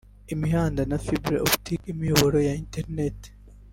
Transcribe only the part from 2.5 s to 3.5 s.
interineti)